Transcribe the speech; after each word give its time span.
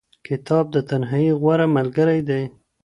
کتاب 0.27 0.65
د 0.75 0.77
تنهایۍ 0.89 1.29
غوره 1.41 1.67
ملګری 1.77 2.19
دی. 2.29 2.43